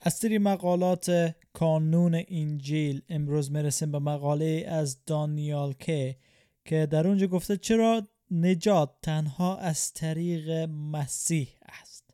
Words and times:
از 0.00 0.14
سری 0.14 0.38
مقالات 0.38 1.34
کانون 1.52 2.22
انجیل 2.28 3.02
امروز 3.08 3.52
می‌رسیم 3.52 3.92
به 3.92 3.98
مقاله 3.98 4.64
از 4.68 5.04
دانیال 5.04 5.72
که 5.72 6.16
که 6.64 6.86
در 6.86 7.06
اونجا 7.08 7.26
گفته 7.26 7.56
چرا 7.56 8.02
نجات 8.30 8.90
تنها 9.02 9.56
از 9.56 9.92
طریق 9.92 10.50
مسیح 10.68 11.48
است. 11.82 12.04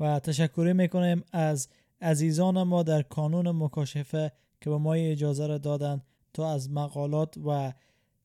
و 0.00 0.20
تشکری 0.20 0.72
می‌کنیم 0.72 1.24
از 1.32 1.68
عزیزان 2.00 2.62
ما 2.62 2.82
در 2.82 3.02
کانون 3.02 3.50
مکاشفه 3.50 4.32
که 4.60 4.70
به 4.70 4.76
ما 4.78 4.94
اجازه 4.94 5.46
را 5.46 5.58
دادن 5.58 6.02
تا 6.32 6.52
از 6.52 6.70
مقالات 6.70 7.36
و 7.46 7.72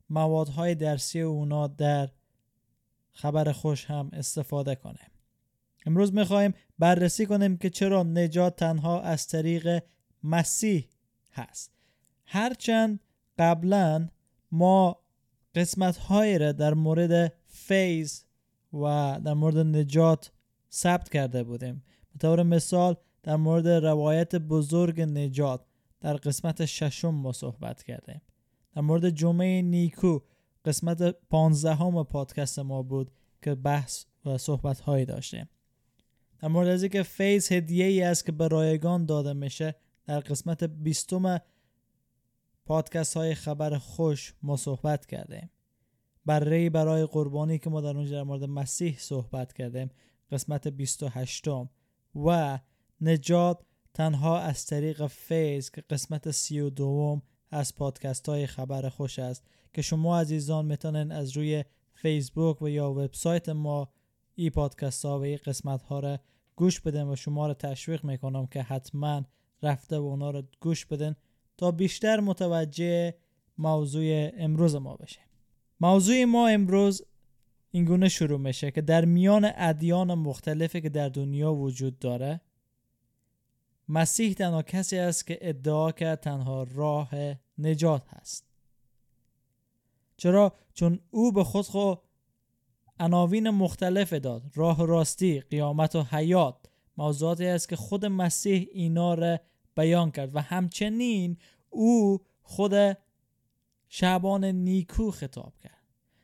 موادهای 0.09 0.75
درسی 0.75 1.21
اونا 1.21 1.67
در 1.67 2.09
خبر 3.11 3.51
خوش 3.51 3.85
هم 3.85 4.09
استفاده 4.13 4.75
کنیم. 4.75 5.16
امروز 5.87 6.13
می‌خواهیم 6.13 6.53
بررسی 6.79 7.25
کنیم 7.25 7.57
که 7.57 7.69
چرا 7.69 8.03
نجات 8.03 8.55
تنها 8.55 9.01
از 9.01 9.27
طریق 9.27 9.83
مسیح 10.23 10.87
هست. 11.33 11.71
هرچند 12.25 12.99
قبلا 13.37 14.09
ما 14.51 14.99
قسمت 15.55 15.97
های 15.97 16.37
را 16.37 16.51
در 16.51 16.73
مورد 16.73 17.33
فیض 17.47 18.23
و 18.73 19.19
در 19.23 19.33
مورد 19.33 19.57
نجات 19.57 20.31
ثبت 20.71 21.09
کرده 21.09 21.43
بودیم. 21.43 21.83
به 22.13 22.19
طور 22.19 22.43
مثال 22.43 22.95
در 23.23 23.35
مورد 23.35 23.67
روایت 23.67 24.35
بزرگ 24.35 25.01
نجات 25.01 25.65
در 25.99 26.13
قسمت 26.13 26.65
ششم 26.65 27.09
ما 27.09 27.31
صحبت 27.31 27.83
کردیم. 27.83 28.21
در 28.75 28.81
مورد 28.81 29.09
جمعه 29.09 29.61
نیکو 29.61 30.19
قسمت 30.65 31.01
پانزدهم 31.29 32.03
پادکست 32.03 32.59
ما 32.59 32.83
بود 32.83 33.11
که 33.41 33.55
بحث 33.55 34.05
و 34.25 34.37
صحبت 34.37 34.79
هایی 34.79 35.05
داشتیم. 35.05 35.49
در 36.41 36.47
مورد 36.47 36.67
از 36.67 36.85
که 36.85 37.03
فیض 37.03 37.51
هدیه 37.51 37.85
ای 37.85 38.01
است 38.01 38.25
که 38.25 38.31
به 38.31 38.47
رایگان 38.47 39.05
داده 39.05 39.33
میشه 39.33 39.75
در 40.05 40.19
قسمت 40.19 40.63
بیستم 40.63 41.41
پادکست 42.65 43.17
های 43.17 43.35
خبر 43.35 43.77
خوش 43.77 44.33
ما 44.41 44.57
صحبت 44.57 45.05
کردیم 45.05 45.49
برای 46.25 46.69
برای 46.69 47.05
قربانی 47.05 47.59
که 47.59 47.69
ما 47.69 47.81
در 47.81 47.97
اونجا 47.97 48.15
در 48.15 48.23
مورد 48.23 48.43
مسیح 48.43 48.95
صحبت 48.99 49.53
کردیم 49.53 49.89
قسمت 50.31 50.67
28 50.67 51.47
و 52.15 52.59
نجات 53.01 53.61
تنها 53.93 54.39
از 54.39 54.65
طریق 54.65 55.07
فیض 55.07 55.69
که 55.69 55.81
قسمت 55.81 56.31
32 56.31 57.21
از 57.51 57.75
پادکست 57.75 58.29
های 58.29 58.47
خبر 58.47 58.89
خوش 58.89 59.19
است. 59.19 59.43
که 59.73 59.81
شما 59.81 60.19
عزیزان 60.19 60.65
می‌تونن 60.65 61.11
از 61.11 61.37
روی 61.37 61.63
فیسبوک 61.93 62.61
و 62.61 62.69
یا 62.69 62.91
وبسایت 62.91 63.49
ما 63.49 63.89
ای 64.39 64.49
پادکست 64.49 65.05
ها 65.05 65.19
و 65.19 65.21
ای 65.21 65.37
قسمت 65.37 65.83
ها 65.83 65.99
را 65.99 66.19
گوش 66.55 66.81
بدن 66.81 67.07
و 67.07 67.15
شما 67.15 67.47
را 67.47 67.53
تشویق 67.53 68.03
می‌کنم 68.03 68.47
که 68.47 68.61
حتما 68.61 69.23
رفته 69.63 69.97
و 69.97 70.03
اونا 70.03 70.31
را 70.31 70.43
گوش 70.59 70.85
بدن 70.85 71.15
تا 71.57 71.71
بیشتر 71.71 72.19
متوجه 72.19 73.13
موضوع 73.57 74.29
امروز 74.37 74.75
ما 74.75 74.95
بشه 74.95 75.19
موضوع 75.79 76.23
ما 76.23 76.47
امروز 76.47 77.01
اینگونه 77.71 78.09
شروع 78.09 78.39
میشه 78.39 78.71
که 78.71 78.81
در 78.81 79.05
میان 79.05 79.51
ادیان 79.55 80.13
مختلفی 80.13 80.81
که 80.81 80.89
در 80.89 81.09
دنیا 81.09 81.53
وجود 81.53 81.99
داره 81.99 82.41
مسیح 83.89 84.33
تنها 84.33 84.61
کسی 84.61 84.97
است 84.97 85.27
که 85.27 85.37
ادعا 85.41 85.91
کرد 85.91 86.19
تنها 86.19 86.63
راه 86.63 87.09
نجات 87.57 88.07
هست. 88.07 88.45
چرا؟ 90.17 90.53
چون 90.73 90.99
او 91.11 91.31
به 91.31 91.43
خود 91.43 91.65
خود 91.65 91.99
عناوین 92.99 93.49
مختلف 93.49 94.13
داد. 94.13 94.43
راه 94.55 94.85
راستی 94.85 95.39
قیامت 95.39 95.95
و 95.95 96.03
حیات. 96.03 96.55
موضوعاتی 96.97 97.45
است 97.45 97.69
که 97.69 97.75
خود 97.75 98.05
مسیح 98.05 98.67
اینا 98.71 99.13
را 99.13 99.39
بیان 99.75 100.11
کرد 100.11 100.35
و 100.35 100.39
همچنین 100.39 101.37
او 101.69 102.19
خود 102.41 102.97
شبان 103.89 104.45
نیکو 104.45 105.11
خطاب 105.11 105.53
کرد. 105.63 105.83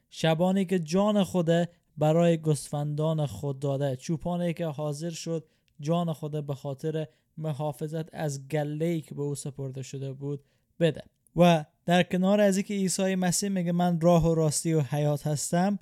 شبانی 0.09 0.66
که 0.66 0.79
جان 0.79 1.23
خود 1.23 1.50
برای 1.97 2.38
گسفندان 2.38 3.25
خود 3.25 3.59
داده 3.59 3.95
چوپانی 3.95 4.53
که 4.53 4.66
حاضر 4.66 5.09
شد 5.09 5.47
جان 5.79 6.13
خود 6.13 6.47
به 6.47 6.55
خاطر 6.55 7.07
محافظت 7.38 8.16
از 8.16 8.47
گله 8.47 9.01
که 9.01 9.16
به 9.16 9.22
او 9.22 9.35
سپرده 9.35 9.81
شده 9.81 10.13
بود 10.13 10.44
بده. 10.79 11.03
و 11.35 11.66
در 11.85 12.03
کنار 12.03 12.41
از 12.41 12.57
اینکه 12.57 12.73
عیسی 12.73 13.16
مسیح 13.16 13.50
میگه 13.50 13.72
من 13.72 14.01
راه 14.01 14.31
و 14.31 14.35
راستی 14.35 14.73
و 14.73 14.81
حیات 14.81 15.28
هستم 15.28 15.79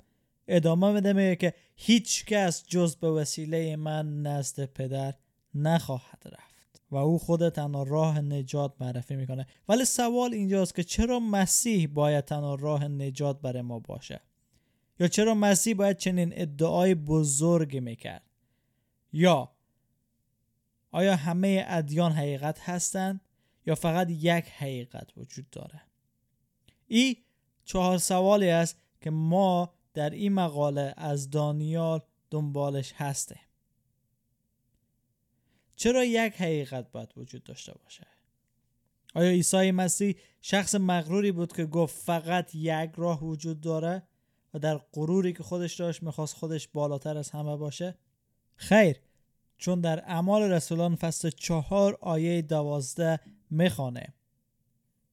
ادامه 0.56 0.92
میده 0.92 1.12
میگه 1.12 1.36
که 1.36 1.54
هیچ 1.76 2.24
کس 2.24 2.64
جز 2.66 2.96
به 2.96 3.10
وسیله 3.10 3.76
من 3.76 4.22
نزد 4.22 4.64
پدر 4.64 5.14
نخواهد 5.54 6.22
رفت 6.26 6.82
و 6.90 6.96
او 6.96 7.18
خود 7.18 7.48
تنها 7.48 7.82
راه 7.82 8.20
نجات 8.20 8.74
معرفی 8.80 9.16
می‌کنه. 9.16 9.46
ولی 9.68 9.84
سوال 9.84 10.32
اینجاست 10.34 10.74
که 10.74 10.84
چرا 10.84 11.20
مسیح 11.20 11.88
باید 11.88 12.24
تنها 12.24 12.54
راه 12.54 12.88
نجات 12.88 13.40
برای 13.40 13.62
ما 13.62 13.78
باشه؟ 13.78 14.20
یا 15.00 15.08
چرا 15.08 15.34
مسیح 15.34 15.74
باید 15.74 15.96
چنین 15.96 16.32
ادعای 16.36 16.94
بزرگی 16.94 17.80
می‌کرد؟ 17.80 18.22
یا 19.12 19.52
آیا 20.90 21.16
همه 21.16 21.64
ادیان 21.68 22.12
حقیقت 22.12 22.60
هستند؟ 22.60 23.20
یا 23.66 23.74
فقط 23.74 24.10
یک 24.10 24.44
حقیقت 24.44 25.10
وجود 25.16 25.50
داره؟ 25.50 25.80
این 26.86 27.16
چهار 27.64 27.98
سوالی 27.98 28.50
است 28.50 28.76
که 29.00 29.10
ما 29.10 29.74
در 29.94 30.10
این 30.10 30.32
مقاله 30.32 30.94
از 30.96 31.30
دانیال 31.30 32.00
دنبالش 32.30 32.92
هسته. 32.92 33.40
چرا 35.76 36.04
یک 36.04 36.34
حقیقت 36.34 36.92
باید 36.92 37.12
وجود 37.16 37.44
داشته 37.44 37.74
باشه؟ 37.84 38.06
آیا 39.14 39.30
عیسی 39.30 39.70
مسیح 39.70 40.16
شخص 40.40 40.74
مغروری 40.74 41.32
بود 41.32 41.52
که 41.52 41.66
گفت 41.66 41.96
فقط 41.96 42.54
یک 42.54 42.90
راه 42.96 43.24
وجود 43.24 43.60
داره 43.60 44.02
و 44.54 44.58
در 44.58 44.78
غروری 44.92 45.32
که 45.32 45.42
خودش 45.42 45.74
داشت 45.74 46.02
می‌خواست 46.02 46.34
خودش 46.34 46.68
بالاتر 46.68 47.16
از 47.16 47.30
همه 47.30 47.56
باشه؟ 47.56 47.94
خیر 48.56 48.96
چون 49.58 49.80
در 49.80 50.04
اعمال 50.04 50.42
رسولان 50.42 50.96
فصل 50.96 51.30
چهار 51.30 51.98
آیه 52.00 52.42
دوازده 52.42 53.20
می‌خوانه. 53.50 54.14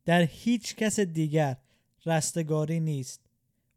در 0.05 0.21
هیچ 0.21 0.75
کس 0.75 0.99
دیگر 0.99 1.57
رستگاری 2.05 2.79
نیست. 2.79 3.28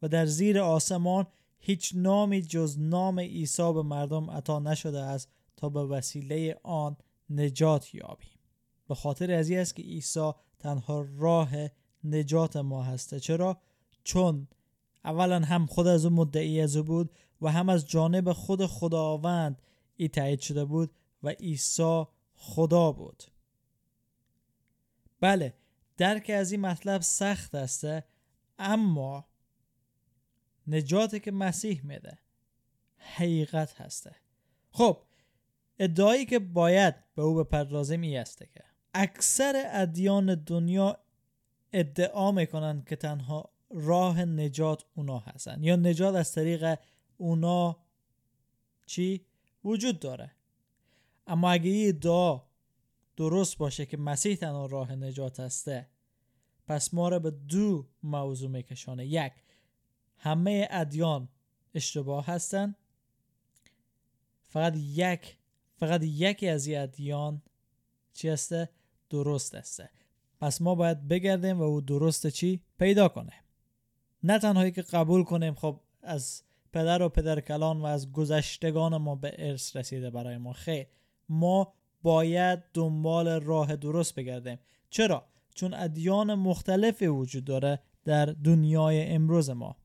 و 0.03 0.09
در 0.09 0.27
زیر 0.27 0.61
آسمان 0.61 1.27
هیچ 1.59 1.93
نامی 1.97 2.43
جز 2.43 2.79
نام 2.81 3.21
عیسی 3.21 3.73
به 3.73 3.83
مردم 3.83 4.31
عطا 4.31 4.59
نشده 4.59 5.01
است 5.01 5.29
تا 5.57 5.69
به 5.69 5.85
وسیله 5.85 6.61
آن 6.63 6.97
نجات 7.31 7.95
یابیم. 7.95 8.39
به 8.89 8.95
خاطر 8.95 9.33
از 9.33 9.51
است 9.51 9.77
که 9.77 9.83
عیسی 9.83 10.33
تنها 10.59 11.07
راه 11.17 11.53
نجات 12.05 12.57
ما 12.57 12.83
هسته. 12.83 13.21
چرا؟ 13.21 13.61
چون 14.05 14.49
اولا 15.05 15.41
هم 15.41 15.67
خود 15.67 15.87
از 15.87 16.05
او 16.05 16.13
مدعی 16.13 16.61
از 16.61 16.77
او 16.77 16.83
بود 16.83 17.11
و 17.43 17.53
هم 17.53 17.69
از 17.69 17.89
جانب 17.89 18.33
خود 18.33 18.67
خداوند 18.67 19.63
ای 19.97 20.09
تایید 20.09 20.41
شده 20.41 20.65
بود 20.65 20.91
و 21.23 21.29
عیسی 21.29 22.05
خدا 22.35 22.93
بود. 22.93 23.23
بله 25.21 25.55
درک 25.97 26.31
از 26.35 26.53
این 26.53 26.61
مطلب 26.61 27.01
سخت 27.01 27.55
است 27.55 27.87
اما 28.59 29.25
نجاتی 30.67 31.21
که 31.21 31.33
مسیح 31.33 31.81
میده. 31.85 32.19
حقیقت 32.97 33.81
هسته. 33.81 34.17
خب 34.71 34.99
ادعایی 35.79 36.27
که 36.27 36.39
باید 36.39 36.95
به 37.15 37.23
او 37.23 37.35
بپردازیم 37.35 38.01
می 38.01 38.17
است 38.17 38.39
که 38.39 38.65
اکثر 38.95 39.63
ادیان 39.67 40.35
دنیا 40.35 40.99
ادعا 41.73 42.33
می‌کنند 42.33 42.89
که 42.89 42.97
تنها 42.97 43.53
راه 43.71 44.25
نجات 44.25 44.85
اونا 44.95 45.19
هستن. 45.19 45.65
یا 45.65 45.77
نجات 45.77 46.15
از 46.15 46.33
طریق 46.33 46.79
اونا 47.17 47.77
چی؟ 48.87 49.27
وجود 49.65 49.99
داره. 49.99 50.31
اما 51.27 51.51
اگه 51.51 51.71
این 51.71 51.89
ادعا 51.89 52.43
درست 53.17 53.59
باشه 53.59 53.87
که 53.87 53.97
مسیح 53.97 54.37
تنها 54.37 54.67
راه 54.67 54.93
نجات 54.93 55.41
هسته 55.41 55.89
پس 56.67 56.95
ما 56.95 57.09
را 57.09 57.19
به 57.19 57.31
دو 57.31 57.89
موضوع 58.03 58.51
میکشانه. 58.51 59.07
یک 59.07 59.33
همه 60.23 60.69
ادیان 60.71 61.29
اشتباه 61.75 62.27
هستند 62.27 62.77
فقط 64.49 64.77
یک 64.77 65.37
فقط 65.77 66.03
یکی 66.03 66.49
از 66.49 66.67
این 66.67 66.79
ادیان 66.79 67.43
چی 68.13 68.29
هسته؟ 68.29 68.69
درست 69.11 69.55
هسته. 69.55 69.91
پس 70.41 70.63
ما 70.63 70.75
باید 70.75 71.09
بگردیم 71.09 71.59
و 71.59 71.63
او 71.63 71.81
درست 71.81 72.27
چی 72.27 72.61
پیدا 72.79 73.09
کنه. 73.09 73.33
نه 74.23 74.39
تنهایی 74.39 74.71
که 74.71 74.83
قبول 74.83 75.25
کنیم 75.25 75.55
خب 75.55 75.81
از 76.03 76.43
پدر 76.73 77.03
و 77.03 77.09
پدر 77.09 77.41
کلان 77.41 77.81
و 77.81 77.85
از 77.85 78.13
گذشتگان 78.13 78.97
ما 78.97 79.15
به 79.15 79.35
ارث 79.39 79.77
رسیده 79.77 80.11
برای 80.11 80.37
ما. 80.37 80.53
خیر. 80.53 80.87
ما 81.29 81.73
باید 82.03 82.59
دنبال 82.75 83.29
راه 83.29 83.77
درست 83.77 84.15
بگردیم. 84.15 84.59
چرا؟ 84.91 85.27
چون 85.55 85.75
ادیان 85.75 86.35
مختلفی 86.35 87.07
وجود 87.07 87.45
داره 87.45 87.79
در 88.05 88.27
دنیای 88.27 89.07
امروز 89.07 89.51
ما. 89.51 89.77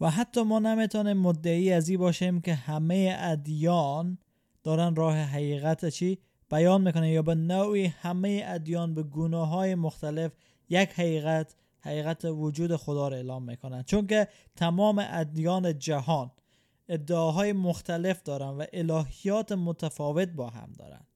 و 0.00 0.10
حتی 0.10 0.42
ما 0.42 0.58
نمی‌تونیم 0.58 1.16
مدعی 1.16 1.72
از 1.72 1.88
این 1.88 1.98
باشیم 1.98 2.40
که 2.40 2.54
همه 2.54 3.16
ادیان 3.18 4.18
دارن 4.62 4.94
راه 4.94 5.16
حقیقت 5.16 5.88
چی 5.88 6.18
بیان 6.50 6.80
می‌کنه 6.82 7.10
یا 7.10 7.22
به 7.22 7.34
نوعی 7.34 7.86
همه 7.86 8.42
ادیان 8.46 8.94
به 8.94 9.02
گناه 9.02 9.48
های 9.48 9.74
مختلف 9.74 10.32
یک 10.68 10.90
حقیقت 10.90 11.54
حقیقت 11.80 12.24
وجود 12.24 12.76
خدا 12.76 13.08
را 13.08 13.16
اعلام 13.16 13.42
می‌کنن. 13.42 13.82
چون 13.82 14.06
که 14.06 14.28
تمام 14.56 15.06
ادیان 15.10 15.78
جهان 15.78 16.30
ادعاهای 16.88 17.52
مختلف 17.52 18.22
دارن 18.22 18.48
و 18.48 18.64
الهیات 18.72 19.52
متفاوت 19.52 20.28
با 20.28 20.50
هم 20.50 20.72
دارن. 20.78 21.06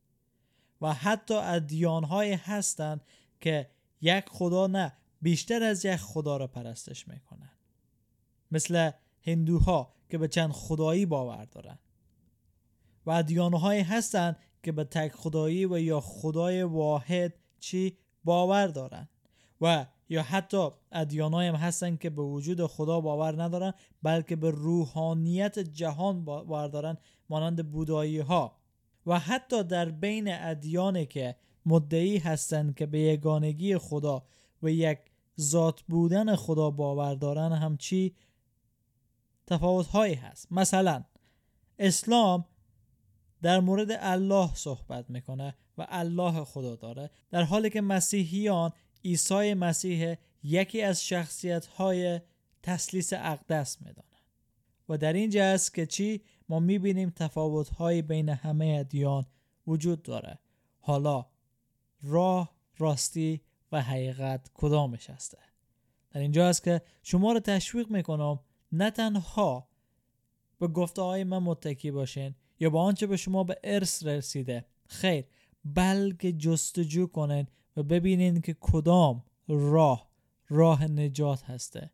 و 0.80 0.92
حتی 0.92 1.34
ادیان 1.34 2.04
های 2.04 2.32
هستن 2.32 3.00
که 3.40 3.70
یک 4.00 4.24
خدا 4.28 4.66
نه 4.66 4.92
بیشتر 5.22 5.62
از 5.62 5.84
یک 5.84 5.96
خدا 5.96 6.36
را 6.36 6.46
پرستش 6.46 7.08
می‌کنن. 7.08 7.50
مثل 8.50 8.90
هندوها 9.22 9.94
که 10.08 10.18
به 10.18 10.28
چند 10.28 10.50
خدایی 10.50 11.06
باور 11.06 11.44
دارن. 11.44 11.78
و 13.06 13.10
ادیانهایی 13.10 13.82
هستند 13.82 14.36
که 14.62 14.72
به 14.72 14.84
تک 14.84 15.12
خدایی 15.12 15.66
و 15.66 15.78
یا 15.78 16.00
خدای 16.00 16.62
واحد 16.62 17.34
چی 17.60 17.96
باور 18.24 18.66
دارن. 18.66 19.08
و 19.60 19.86
یا 20.08 20.22
حتی 20.22 20.68
ادیانهایی 20.92 21.48
هم 21.48 21.54
هستن 21.54 21.96
که 21.96 22.10
به 22.10 22.22
وجود 22.22 22.66
خدا 22.66 23.00
باور 23.00 23.42
ندارن 23.42 23.72
بلکه 24.02 24.36
به 24.36 24.50
روحانیت 24.50 25.58
جهان 25.58 26.24
باور 26.24 26.68
دارن 26.68 26.96
مانند 27.28 27.70
بودایی 27.70 28.18
ها 28.18 28.56
و 29.06 29.18
حتی 29.18 29.64
در 29.64 29.90
بین 29.90 30.24
ادیانی 30.28 31.06
که 31.06 31.36
مدعی 31.66 32.18
هستند 32.18 32.74
که 32.74 32.86
به 32.86 33.00
یگانگی 33.00 33.78
خدا 33.78 34.22
و 34.62 34.70
یک 34.70 34.98
ذات 35.40 35.82
بودن 35.82 36.36
خدا 36.36 36.70
باور 36.70 37.14
دارن 37.14 37.52
هم 37.52 37.76
چی؟ 37.76 38.14
تفاوت 39.50 39.86
هایی 39.86 40.14
هست. 40.14 40.52
مثلا 40.52 41.04
اسلام 41.78 42.44
در 43.42 43.60
مورد 43.60 43.88
الله 43.90 44.54
صحبت 44.54 45.10
می‌کنه 45.10 45.54
و 45.78 45.86
الله 45.88 46.44
خدا 46.44 46.76
داره 46.76 47.10
در 47.30 47.42
حالی 47.42 47.70
که 47.70 47.80
مسیحیان 47.80 48.72
عیسی 49.04 49.54
مسیح 49.54 50.14
یکی 50.42 50.82
از 50.82 51.04
شخصیت 51.04 51.66
های 51.66 52.20
تسلیس 52.62 53.12
اقدس 53.12 53.82
می‌دانند. 53.82 54.10
و 54.88 54.98
در 54.98 55.12
اینجا 55.12 55.44
است 55.44 55.74
که 55.74 55.86
چی؟ 55.86 56.22
ما 56.48 56.60
می‌بینیم 56.60 57.10
تفاوت 57.10 57.68
های 57.68 58.02
بین 58.02 58.28
همه 58.28 58.76
ادیان 58.80 59.26
وجود 59.66 60.02
داره. 60.02 60.38
حالا 60.80 61.26
راه 62.02 62.54
راستی 62.78 63.40
و 63.72 63.82
حقیقت 63.82 64.50
کدامش 64.54 65.10
هسته؟ 65.10 65.38
در 66.10 66.20
اینجا 66.20 66.48
است 66.48 66.64
که 66.64 66.82
شما 67.02 67.32
رو 67.32 67.40
تشویق 67.40 67.90
می‌کنم 67.90 68.40
نه 68.72 68.90
تنها 68.90 69.68
به 70.58 70.68
گفته 70.68 71.02
های 71.02 71.24
من 71.24 71.38
متکی 71.38 71.90
باشین 71.90 72.34
یا 72.60 72.70
با 72.70 72.82
آنچه 72.82 73.06
به 73.06 73.16
شما 73.16 73.44
به 73.44 73.58
ارث 73.64 74.04
رسیده 74.06 74.64
خیر 74.86 75.24
بلکه 75.64 76.32
جستجو 76.32 77.06
کنین 77.06 77.46
و 77.76 77.82
ببینین 77.82 78.40
که 78.40 78.56
کدام 78.60 79.24
راه 79.48 80.10
راه 80.48 80.84
نجات 80.84 81.42
هسته. 81.42 81.90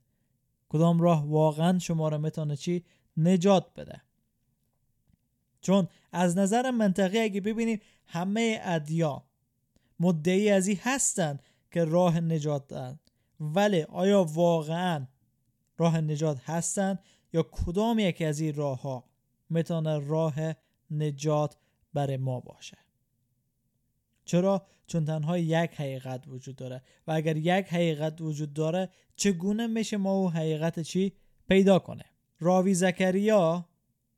کدام 0.68 1.00
راه 1.00 1.26
واقعا 1.26 1.78
شما 1.78 2.08
را 2.08 2.18
می‌تونه 2.18 2.56
چی؟ 2.56 2.84
نجات 3.16 3.74
بده. 3.74 4.02
چون 5.60 5.88
از 6.12 6.38
نظر 6.38 6.70
منطقی 6.70 7.18
اگه 7.18 7.40
ببینیم 7.40 7.80
همه 8.06 8.60
ادیان 8.62 9.22
مدعی 10.00 10.50
از 10.50 10.66
این 10.66 10.78
هستند 10.82 11.42
که 11.70 11.84
راه 11.84 12.20
نجات 12.20 12.68
دارند 12.68 13.00
ولی 13.40 13.82
آیا 13.82 14.24
واقعا 14.24 15.06
راه 15.78 16.00
نجات 16.00 16.40
هستند 16.44 16.98
یا 17.32 17.42
کدام 17.42 17.98
یکی 17.98 18.24
از 18.24 18.40
این 18.40 18.54
راه 18.54 18.82
ها 18.82 19.04
می‌تونه 19.50 19.98
راه 19.98 20.34
نجات 20.90 21.56
برای 21.94 22.16
ما 22.16 22.40
باشه؟ 22.40 22.78
چرا؟ 24.24 24.66
چون 24.86 25.04
تنها 25.04 25.38
یک 25.38 25.70
حقیقت 25.74 26.24
وجود 26.28 26.56
داره 26.56 26.82
و 27.06 27.12
اگر 27.12 27.36
یک 27.36 27.66
حقیقت 27.66 28.20
وجود 28.20 28.52
داره 28.52 28.90
چگونه 29.16 29.66
میشه 29.66 29.96
ما 29.96 30.12
او 30.12 30.30
حقیقت 30.30 30.80
چی 30.80 31.12
پیدا 31.48 31.78
کنه 31.78 32.04
راوی 32.40 32.74
زکریا 32.74 33.68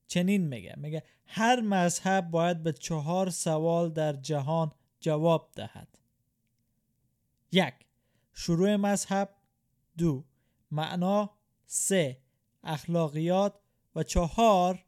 چنین 0.07 0.47
میگه 0.47 0.75
میگه 0.77 1.03
هر 1.27 1.61
مذهب 1.61 2.31
باید 2.31 2.63
به 2.63 2.73
چهار 2.73 3.31
سوال 3.31 3.91
در 3.91 4.13
جهان 4.13 4.73
جواب 5.01 5.51
دهد. 5.57 5.99
یک 7.53 7.75
شروع 8.33 8.77
مذهب. 8.77 9.35
دو 9.99 10.25
معنا 10.71 11.38
سه 11.71 12.19
اخلاقیات 12.63 13.61
و 13.95 14.03
چهار 14.03 14.85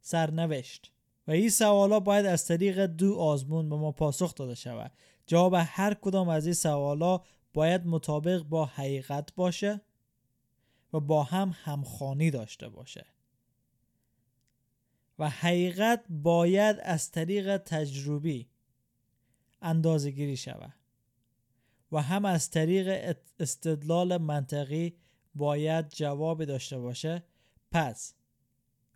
سرنوشت. 0.00 0.92
و 1.26 1.30
این 1.30 1.50
سوالا 1.50 2.00
باید 2.00 2.26
از 2.26 2.46
طریق 2.46 2.86
دو 2.86 3.14
آزمون 3.14 3.68
به 3.68 3.76
ما 3.76 3.92
پاسخ 3.92 4.34
داده 4.34 4.54
شود. 4.54 4.92
جواب 5.26 5.54
هر 5.56 5.94
کدام 5.94 6.28
از 6.28 6.46
این 6.46 6.54
سوالا 6.54 7.20
باید 7.54 7.86
مطابق 7.86 8.42
با 8.42 8.64
حقیقت 8.64 9.34
باشه 9.34 9.80
و 10.92 11.00
با 11.00 11.22
هم 11.22 11.54
همخانی 11.64 12.30
داشته 12.30 12.68
باشه. 12.68 13.06
و 15.18 15.28
حقیقت 15.28 16.04
باید 16.08 16.76
از 16.82 17.10
طریق 17.10 17.56
تجربی 17.56 18.48
اندازه 19.62 20.10
گیری 20.10 20.36
شود 20.36 20.74
و 21.92 22.02
هم 22.02 22.24
از 22.24 22.50
طریق 22.50 23.16
استدلال 23.40 24.16
منطقی 24.16 24.96
باید 25.38 25.88
جواب 25.88 26.44
داشته 26.44 26.78
باشه. 26.78 27.24
پس 27.70 28.14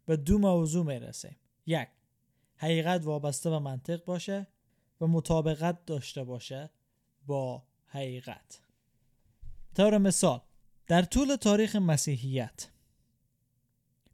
به 0.06 0.16
دو 0.16 0.38
موضوع 0.38 0.84
می‌رسه 0.84 1.36
یک 1.66 1.88
حقیقت 2.56 3.04
وابسته 3.04 3.50
به 3.50 3.58
منطق 3.58 4.04
باشه 4.04 4.46
و 5.00 5.06
مطابقت 5.06 5.86
داشته 5.86 6.24
باشه 6.24 6.70
با 7.26 7.62
حقیقت. 7.86 8.60
طور 9.76 9.98
مثال 9.98 10.40
در 10.86 11.02
طول 11.02 11.36
تاریخ 11.36 11.76
مسیحیت 11.76 12.68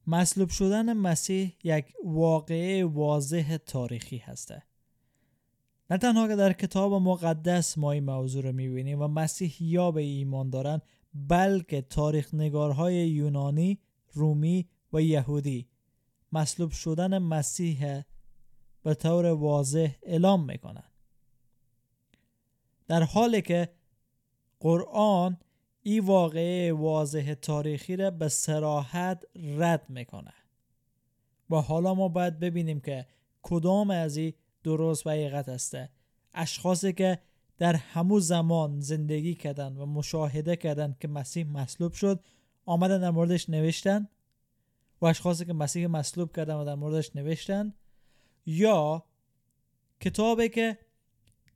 مصلوب 0.06 0.48
شدن 0.48 0.92
مسیح 0.92 1.56
یک 1.64 1.94
واقعه 2.04 2.84
واضح 2.84 3.56
تاریخی 3.56 4.18
هسته. 4.18 4.62
نه 5.90 5.98
تنها 5.98 6.28
که 6.28 6.36
در 6.36 6.52
کتاب 6.52 6.92
مقدس 6.92 7.78
ما 7.78 7.92
این 7.92 8.04
موضوع 8.04 8.42
رو 8.42 8.52
می‌بینیم 8.52 9.02
و 9.02 9.08
مسیحیا 9.08 9.90
به 9.90 10.00
ایمان 10.00 10.50
دارن 10.50 10.80
بلکه 11.14 11.82
تاریخ 11.82 12.34
نگارهای 12.34 13.08
یونانی، 13.08 13.78
رومی 14.12 14.68
و 14.92 15.02
یهودی. 15.02 15.68
مصلوب 16.32 16.70
شدن 16.70 17.18
مسیح 17.18 18.02
به 18.82 18.94
طور 18.94 19.26
واضح 19.26 19.90
اعلام 20.02 20.44
می‌کنن 20.44 20.90
در 22.86 23.02
حالی 23.02 23.42
که 23.42 23.68
قرآن 24.60 25.38
این 25.82 26.04
واقعه 26.04 26.72
واضح 26.72 27.34
تاریخی 27.34 27.96
را 27.96 28.10
به 28.10 28.28
سراحت 28.28 29.24
رد 29.36 29.90
می‌کنه. 29.90 30.32
و 31.50 31.56
حالا 31.56 31.94
ما 31.94 32.08
باید 32.08 32.38
ببینیم 32.38 32.80
که 32.80 33.06
کدام 33.42 33.90
از 33.90 34.16
این 34.16 34.32
درست 34.62 35.06
و 35.06 35.10
حقیقت 35.10 35.48
هسته 35.48 35.90
اشخاصی 36.34 36.92
که 36.92 37.18
در 37.58 37.76
همو 37.76 38.20
زمان 38.20 38.80
زندگی 38.80 39.34
کردن 39.34 39.76
و 39.76 39.86
مشاهده 39.86 40.56
کردن 40.56 40.96
که 41.00 41.08
مسیح 41.08 41.46
مصلوب 41.46 41.92
شد 41.92 42.24
آمدن 42.64 43.00
در 43.00 43.10
موردش 43.10 43.50
نوشتن 43.50 44.08
و 45.00 45.06
اشخاصی 45.06 45.44
که 45.44 45.52
مسیح 45.52 45.86
مصلوب 45.86 46.36
کردن 46.36 46.54
و 46.54 46.64
در 46.64 46.74
موردش 46.74 47.16
نوشتن 47.16 47.74
یا 48.46 49.04
کتابی 50.00 50.48
که 50.48 50.78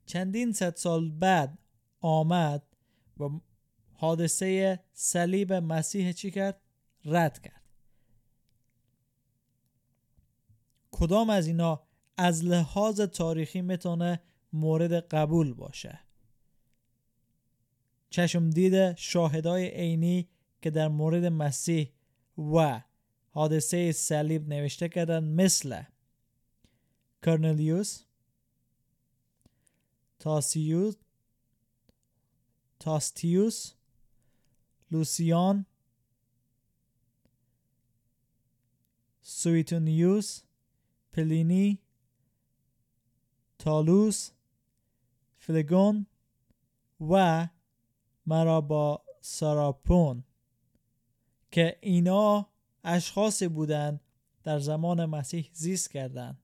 چندین 0.05 0.53
صد 0.53 0.75
سال 0.75 1.11
بعد 1.11 1.59
آمد 2.01 2.63
و 3.19 3.29
حادثه 3.93 4.79
صلیب 4.93 5.53
مسیح 5.53 6.11
چی 6.11 6.31
کرد؟ 6.31 6.61
رد 7.05 7.39
کرد 7.39 7.63
کدام 10.91 11.29
از 11.29 11.47
اینا 11.47 11.83
از 12.17 12.45
لحاظ 12.45 13.01
تاریخی 13.01 13.61
می‌تونه 13.61 14.21
مورد 14.53 14.93
قبول 14.93 15.53
باشه. 15.53 15.99
چشم 18.09 18.49
دیده 18.49 18.95
شاهدای 18.97 19.67
عینی 19.67 20.29
که 20.61 20.69
در 20.69 20.87
مورد 20.87 21.25
مسیح 21.25 21.91
و 22.37 22.81
حادثه 23.29 23.91
صلیب 23.91 24.47
نوشته 24.47 24.89
کردن 24.89 25.23
مثل 25.23 25.83
کرنلیوس 27.23 28.03
تاسیوس 30.19 30.95
تاستیوس 32.79 33.73
لوسیان 34.91 35.65
سویتونیوس 39.21 40.41
پلینی 41.13 41.79
تالوس 43.59 44.31
فلگون 45.45 46.05
و 47.09 47.47
مرا 48.25 48.61
با 48.61 49.03
سراپون 49.21 50.23
که 51.51 51.77
اینا 51.81 52.49
اشخاصی 52.83 53.47
بودند 53.47 53.99
در 54.43 54.59
زمان 54.59 55.05
مسیح 55.05 55.49
زیست 55.53 55.91
کردند 55.91 56.37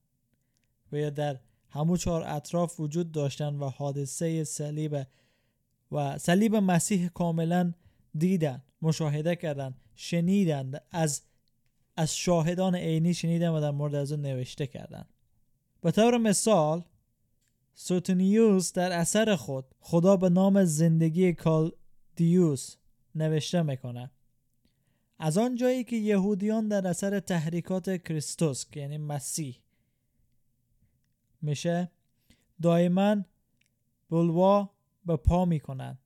و 0.91 0.97
یا 0.97 1.09
در 1.09 1.39
همو 1.69 1.97
چهار 1.97 2.23
اطراف 2.27 2.79
وجود 2.79 3.11
داشتند 3.11 3.61
و 3.61 3.69
حادثه 3.69 4.43
صلیب 4.43 5.05
و 5.91 6.17
صلیب 6.17 6.55
مسیح 6.55 7.07
کاملا 7.07 7.73
دیدن 8.17 8.63
مشاهده 8.81 9.35
کردن 9.35 9.75
شنیدند 9.95 10.83
از 10.91 11.21
از 11.97 12.15
شاهدان 12.15 12.75
عینی 12.75 13.13
شنیدن 13.13 13.49
و 13.49 13.61
در 13.61 13.71
مورد 13.71 13.95
از 13.95 14.11
اون 14.11 14.21
نوشته 14.21 14.67
کردن 14.67 15.05
به 15.81 15.91
طور 15.91 16.17
مثال 16.17 16.83
سوتونیوس 17.81 18.73
در 18.73 18.91
اثر 18.91 19.35
خود 19.35 19.65
خدا 19.79 20.17
به 20.17 20.29
نام 20.29 20.63
زندگی 20.63 21.33
کالدیوس 21.33 22.75
نوشته 23.15 23.61
می‌کنه 23.61 24.11
از 25.19 25.37
آن 25.37 25.55
جایی 25.55 25.83
که 25.83 25.95
یهودیان 25.95 26.67
در 26.67 26.87
اثر 26.87 27.19
تحریکات 27.19 28.03
کریستوس 28.03 28.65
یعنی 28.75 28.97
مسیح 28.97 29.59
میشه 31.41 31.91
دائما 32.61 33.15
بلوا 34.09 34.69
به 35.05 35.15
پا 35.15 35.45
می‌کنن 35.45 35.97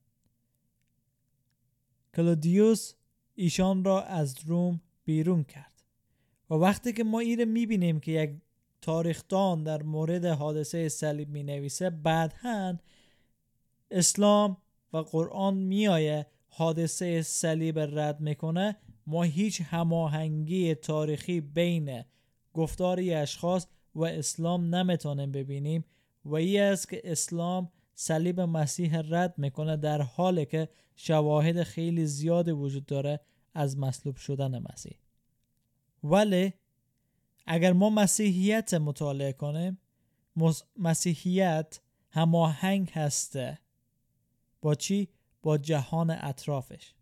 کلودیوس 2.16 2.94
ایشان 3.34 3.84
را 3.84 4.02
از 4.02 4.36
روم 4.46 4.80
بیرون 5.04 5.44
کرد. 5.44 5.82
و 6.50 6.54
وقتی 6.54 6.92
که 6.92 7.04
ما 7.04 7.20
ایره 7.20 7.44
می‌بینیم 7.44 8.00
که 8.00 8.12
یک 8.12 8.40
تاریخدان 8.84 9.62
در 9.62 9.82
مورد 9.82 10.24
حادثه 10.24 10.88
صلیب 10.88 11.28
می 11.28 11.42
نویسه 11.42 11.90
بعدها 11.90 12.78
اسلام 13.90 14.56
و 14.92 14.98
قرآن 14.98 15.54
میایه 15.54 16.26
حادثه 16.48 17.22
صلیب 17.22 17.78
رد 17.78 18.20
می‌کنه. 18.20 18.76
ما 19.06 19.22
هیچ 19.22 19.62
هماهنگی 19.64 20.74
تاریخی 20.74 21.40
بین 21.40 22.04
گفتاری 22.54 23.14
اشخاص 23.14 23.66
و 23.94 24.04
اسلام 24.04 24.74
نمی‌تونیم 24.74 25.32
ببینیم. 25.32 25.84
و 26.24 26.34
ای 26.34 26.58
است 26.58 26.88
که 26.88 27.00
اسلام 27.04 27.70
صلیب 27.94 28.40
مسیح 28.40 29.00
رد 29.08 29.34
می‌کنه 29.38 29.76
در 29.76 30.02
حالی 30.02 30.46
که 30.46 30.68
شواهد 30.96 31.62
خیلی 31.62 32.06
زیاد 32.06 32.48
وجود 32.48 32.86
داره 32.86 33.20
از 33.54 33.78
مصلوب 33.78 34.16
شدن 34.16 34.58
مسیح. 34.72 34.94
ولی 36.04 36.54
اگر 37.46 37.72
ما 37.72 37.90
مسیحیت 37.90 38.74
مطالعه 38.74 39.32
کنیم 39.32 39.78
مسیحیت 40.76 41.80
هماهنگ 42.10 42.90
هسته. 42.90 43.58
با 44.60 44.74
چی؟ 44.74 45.08
با 45.42 45.58
جهان 45.58 46.10
اطرافش. 46.10 46.94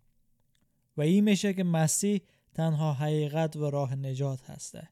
و 0.97 1.03
این 1.03 1.25
میشه 1.25 1.55
که 1.55 1.65
مسیح 1.65 2.21
تنها 2.55 2.93
حقیقت 2.93 3.57
و 3.57 3.71
راه 3.71 3.95
نجات 3.95 4.51
هسته. 4.51 4.89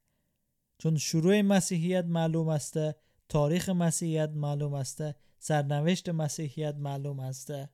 چون 0.79 0.97
شروع 0.97 1.43
مسیحیت 1.43 2.05
معلوم 2.05 2.51
هسته 2.51 2.97
تاریخ 3.29 3.69
مسیحیت 3.69 4.31
معلوم 4.31 4.75
هسته 4.75 5.15
سرنوشت 5.39 6.09
مسیحیت 6.09 6.75
معلوم 6.75 7.21
هسته. 7.21 7.71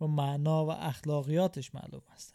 و 0.00 0.06
معنا 0.06 0.66
و 0.66 0.70
اخلاقیاتش 0.70 1.74
معلوم 1.74 2.02
هسته. 2.14 2.34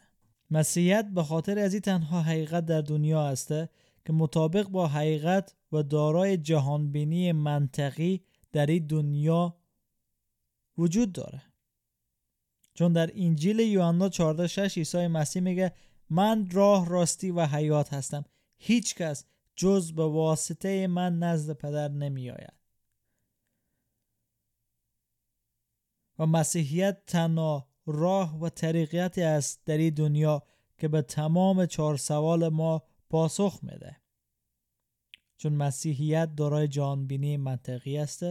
مسیحیت 0.50 1.06
به 1.14 1.22
خاطر 1.22 1.58
از 1.58 1.72
این 1.72 1.80
تنها 1.80 2.22
حقیقت 2.22 2.66
در 2.66 2.80
دنیا 2.80 3.28
هسته 3.28 3.68
که 4.06 4.12
مطابق 4.12 4.68
با 4.68 4.86
حقیقت 4.86 5.54
و 5.72 5.82
دارای 5.82 6.36
جهانبینی 6.36 7.32
منطقی 7.32 8.24
در 8.52 8.66
این 8.66 8.86
دنیا 8.86 9.56
وجود 10.78 11.12
داره 11.12 11.42
چون 12.74 12.92
در 12.92 13.10
انجیل 13.14 13.58
یوحنا 13.58 14.08
14 14.08 14.46
6 14.46 14.78
عیسی 14.78 15.06
مسیح 15.06 15.42
میگه 15.42 15.72
من 16.10 16.50
راه 16.50 16.88
راستی 16.88 17.30
و 17.30 17.46
حیات 17.46 17.94
هستم 17.94 18.24
هیچ 18.58 18.94
کس 18.94 19.24
جز 19.56 19.92
به 19.92 20.04
واسطه 20.04 20.86
من 20.86 21.18
نزد 21.18 21.52
پدر 21.52 21.88
نمی 21.88 22.30
آید. 22.30 22.52
و 26.18 26.26
مسیحیت 26.26 27.02
تنها 27.06 27.69
راه 27.86 28.40
و 28.40 28.48
طریقیتی 28.48 29.22
است 29.22 29.64
در 29.64 29.78
این 29.78 29.94
دنیا 29.94 30.42
که 30.78 30.88
به 30.88 31.02
تمام 31.02 31.66
چهار 31.66 31.96
سوال 31.96 32.48
ما 32.48 32.82
پاسخ 33.10 33.58
میده. 33.62 33.96
چون 35.36 35.52
مسیحیت 35.52 36.34
دارای 36.36 36.68
جهانبینی 36.68 37.36
منطقی 37.36 37.98
است 37.98 38.24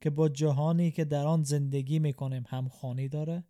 که 0.00 0.10
با 0.10 0.28
جهانی 0.28 0.90
که 0.90 1.04
در 1.04 1.26
آن 1.26 1.42
زندگی 1.42 1.98
می‌کنیم 1.98 2.44
همخوانی 2.48 3.08
داره 3.08 3.44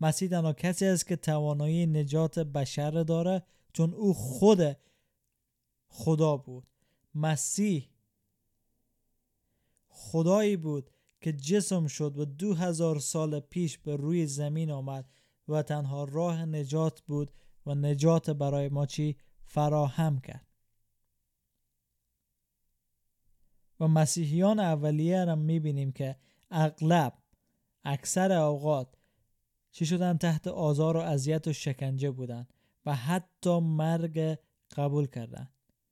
مسیح 0.00 0.28
تنها 0.28 0.52
کسی 0.52 0.86
است 0.86 1.06
که 1.06 1.16
توانایی 1.16 1.86
نجات 1.86 2.38
بشر 2.38 2.90
داره 2.90 3.42
چون 3.72 3.94
او 3.94 4.14
خود 4.14 4.76
خدا 5.88 6.36
بود. 6.36 6.66
مسیح 7.14 7.88
خدایی 9.88 10.56
بود 10.56 10.90
که 11.22 11.32
جسم 11.32 11.86
شد 11.86 12.18
و 12.18 12.24
دو 12.24 12.54
هزار 12.54 12.98
سال 12.98 13.40
پیش 13.40 13.78
به 13.78 13.96
روی 13.96 14.26
زمین 14.26 14.70
آمد 14.70 15.08
و 15.48 15.62
تنها 15.62 16.04
راه 16.04 16.44
نجات 16.44 17.00
بود 17.00 17.32
و 17.66 17.74
نجات 17.74 18.30
برای 18.30 18.68
ما 18.68 18.86
چی؟ 18.86 19.16
فراهم 19.44 20.20
کرد. 20.20 20.46
و 23.80 23.88
مسیحیان 23.88 24.60
اولیه 24.60 25.24
را 25.24 25.34
می‌بینیم 25.34 25.92
که 25.92 26.16
اغلب 26.50 27.18
اکثر 27.84 28.32
اوقات 28.32 28.94
چی 29.70 29.86
شدن؟ 29.86 30.18
تحت 30.18 30.46
آزار 30.46 30.96
و 30.96 31.00
اذیت 31.00 31.48
و 31.48 31.52
شکنجه 31.52 32.10
بودن 32.10 32.46
و 32.86 32.94
حتی 32.94 33.60
مرگ 33.60 34.38
قبول 34.76 35.06
کردن. 35.06 35.48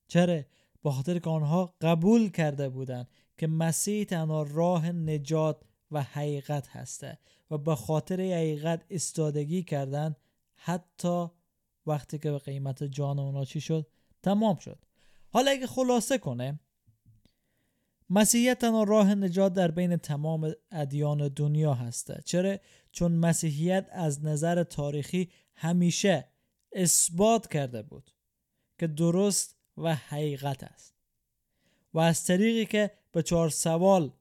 چرا؟ 0.08 0.42
به 0.82 0.90
خاطر 0.90 1.18
که 1.18 1.30
آنها 1.30 1.74
قبول 1.80 2.30
کرده 2.30 2.68
بودند 2.68 3.08
که 3.40 3.46
مسیح 3.46 4.04
تنها 4.04 4.42
راه 4.42 4.92
نجات 4.92 5.62
و 5.90 6.02
حقیقت 6.02 6.68
هسته 6.68 7.18
و 7.50 7.58
به 7.58 7.74
خاطر 7.74 8.20
حقیقت 8.20 8.84
استادگی 8.90 9.62
کردن 9.62 10.16
حتی 10.54 11.26
وقتی 11.86 12.18
که 12.18 12.30
به 12.30 12.38
قیمت 12.38 12.84
جان 12.84 13.18
اونا 13.18 13.44
چی 13.44 13.60
شد؟ 13.60 13.86
تمام 14.22 14.56
شد. 14.56 14.78
حالا 15.28 15.50
اگه 15.50 15.66
خلاصه 15.66 16.18
کنه 16.18 16.60
مسیحیت 18.10 18.58
تنها 18.58 18.82
راه 18.82 19.14
نجات 19.14 19.52
در 19.52 19.70
بین 19.70 19.96
تمام 19.96 20.52
ادیان 20.70 21.28
دنیا 21.28 21.74
هسته. 21.74 22.22
چرا؟ 22.24 22.56
چون 22.92 23.12
مسیحیت 23.12 23.88
از 23.92 24.24
نظر 24.24 24.62
تاریخی 24.62 25.30
همیشه 25.54 26.28
اثبات 26.72 27.48
کرده 27.48 27.82
بود 27.82 28.10
که 28.78 28.86
درست 28.86 29.56
و 29.76 29.94
حقیقت 29.94 30.62
است. 30.62 30.94
و 31.94 31.98
از 31.98 32.24
طریقی 32.24 32.66
که 32.66 32.99
به 33.12 33.22
چهار 33.22 33.48
سوال 33.48 34.12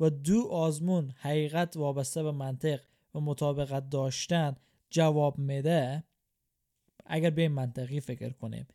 و 0.00 0.10
دو 0.10 0.48
آزمون 0.50 1.12
حقیقت 1.16 1.76
وابسته 1.76 2.22
به 2.22 2.32
منطق 2.32 2.80
و 3.14 3.20
مطابقت 3.20 3.90
داشتن 3.90 4.56
جواب 4.90 5.38
میده. 5.38 6.04
اگر 7.06 7.30
به 7.30 7.48
منطقی 7.48 8.00
فکر 8.00 8.30
کنیم. 8.30 8.66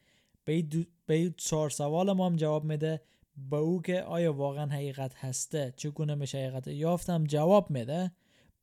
به 0.46 0.66
این 1.08 1.34
چهار 1.38 1.70
سوال 1.70 2.12
ما 2.12 2.26
هم 2.26 2.36
جواب 2.36 2.64
میده. 2.64 3.02
به 3.50 3.58
او 3.58 3.82
که 3.82 4.02
آیا 4.02 4.34
واقعا 4.34 4.66
حقیقت 4.66 5.16
هسته؟ 5.16 5.74
چگونه 5.78 6.16
میشه 6.16 6.38
حقیقت 6.38 6.68
یافتم 6.68 7.24
جواب 7.24 7.72
میده. 7.72 8.12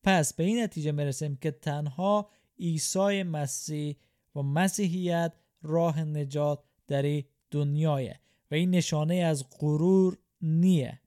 پس 0.03 0.35
به 0.35 0.45
این 0.45 0.63
نتیجه 0.63 0.93
می‌رسیم 0.93 1.37
که 1.37 1.51
تنها 1.51 2.31
عیسی 2.59 3.23
مسیح 3.23 3.97
و 4.37 4.43
مسیحیت 4.43 5.33
راه 5.63 6.05
نجات 6.05 6.65
در 6.87 7.23
دنیاه 7.51 8.03
و 8.51 8.55
این 8.55 8.71
نشانه 8.71 9.15
از 9.15 9.45
غرور 9.61 10.19
نیه. 10.45 11.01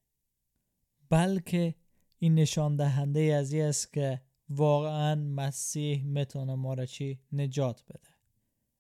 بلکه 1.10 1.75
این 2.20 2.36
نشان 2.36 2.75
دهنده 2.75 3.20
از 3.20 3.53
است 3.53 3.94
که 3.94 4.22
واقعا 4.50 5.15
مسیح 5.15 6.03
می‌تونه 6.03 6.56
ما 6.56 6.74
را 6.74 6.86
چی؟ 6.86 7.20
نجات 7.32 7.84
بده. 7.84 8.10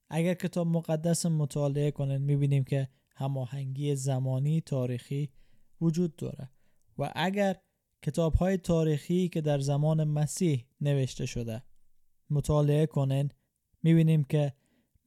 اگر 0.09 0.33
کتاب 0.33 0.67
مقدس 0.67 1.25
مطالعه 1.25 1.91
کنید 1.91 2.21
می‌بینیم 2.21 2.63
که 2.63 2.89
هماهنگی 3.15 3.95
زمانی 3.95 4.61
تاریخی 4.61 5.29
وجود 5.81 6.15
داره. 6.15 6.49
و 6.97 7.11
اگر 7.15 7.55
کتاب 8.01 8.33
های 8.33 8.57
تاریخی 8.57 9.29
که 9.29 9.41
در 9.41 9.59
زمان 9.59 10.03
مسیح 10.03 10.65
نوشته 10.81 11.25
شده 11.25 11.63
مطالعه 12.29 12.85
کنین 12.85 13.29
می‌بینیم 13.83 14.23
که 14.23 14.53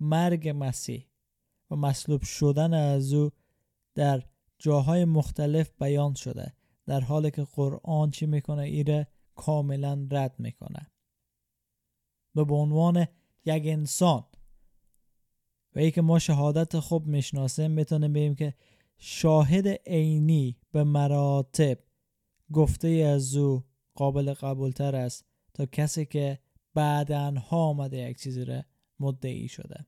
مرگ 0.00 0.52
مسیح 0.56 1.06
و 1.70 1.76
مصلوب 1.76 2.22
شدن 2.22 2.74
از 2.74 3.12
او 3.12 3.30
در 3.94 4.22
جاهای 4.60 5.04
مختلف 5.04 5.70
بیان 5.80 6.14
شده 6.14 6.52
در 6.86 7.00
حالی 7.00 7.30
که 7.30 7.42
قرآن 7.42 8.10
چی 8.10 8.26
می‌کنه؟ 8.26 8.62
ایره 8.62 9.06
کاملا 9.34 10.06
رد 10.10 10.34
می‌کنه. 10.38 10.90
و 12.34 12.44
به 12.44 12.54
عنوان 12.54 13.06
یک 13.44 13.62
انسان. 13.66 14.24
و 15.74 15.78
ای 15.78 15.90
که 15.90 16.02
ما 16.02 16.18
شهادت 16.18 16.78
خوب 16.78 17.06
می‌شناسیم 17.06 17.70
می‌تونیم 17.70 18.12
بگیم 18.12 18.34
که 18.34 18.54
شاهد 18.98 19.66
عینی 19.86 20.56
به 20.72 20.84
مراتب 20.84 21.78
گفته 22.52 22.88
از 22.88 23.36
او 23.36 23.64
قابل 23.94 24.32
قبولتر 24.32 24.96
است 24.96 25.24
تا 25.54 25.66
کسی 25.66 26.06
که 26.06 26.38
بعدنها 26.74 27.56
آمده 27.56 27.96
یک 27.96 28.20
چیزی 28.20 28.44
را 28.44 28.62
مدعی 29.00 29.48
شده. 29.48 29.86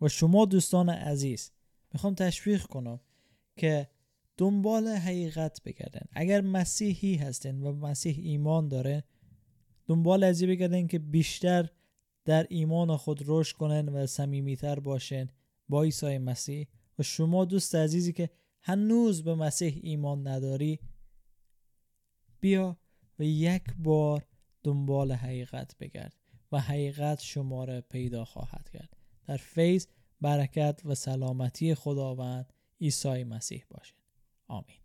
و 0.00 0.08
شما 0.08 0.44
دوستان 0.44 0.88
عزیز 0.88 1.52
می‌خوام 1.92 2.14
تشویق 2.14 2.62
کنم. 2.62 3.00
که 3.56 3.88
دنبال 4.36 4.88
حقیقت 4.88 5.62
بگردن. 5.64 6.06
اگر 6.12 6.40
مسیحی 6.40 7.16
هستین 7.16 7.62
و 7.62 7.72
مسیح 7.72 8.18
ایمان 8.22 8.68
داره 8.68 9.04
دنبال 9.86 10.24
ازی 10.24 10.46
بگردن 10.46 10.86
که 10.86 10.98
بیشتر 10.98 11.70
در 12.24 12.46
ایمان 12.50 12.96
خود 12.96 13.22
رشد 13.26 13.56
کنن 13.56 13.88
و 13.88 14.06
صمیمیتر 14.06 14.80
باشن 14.80 15.28
با 15.68 15.82
عیسی 15.82 16.18
مسیح. 16.18 16.66
و 16.98 17.02
شما 17.02 17.44
دوست 17.44 17.74
عزیزی 17.74 18.12
که 18.12 18.30
هنوز 18.62 19.24
به 19.24 19.34
مسیح 19.34 19.80
ایمان 19.82 20.28
نداری 20.28 20.80
بیا 22.40 22.76
و 23.18 23.24
یک 23.24 23.64
بار 23.78 24.26
دنبال 24.62 25.12
حقیقت 25.12 25.76
بگرد 25.78 26.16
و 26.52 26.60
حقیقت 26.60 27.20
شما 27.20 27.64
را 27.64 27.80
پیدا 27.80 28.24
خواهد 28.24 28.68
کرد. 28.68 28.96
در 29.26 29.36
فیض 29.36 29.86
برکت 30.20 30.80
و 30.84 30.94
سلامتی 30.94 31.74
خداوند 31.74 32.52
عیسی 32.80 33.24
مسیح 33.24 33.64
باشید 33.70 33.96
آمین. 34.48 34.76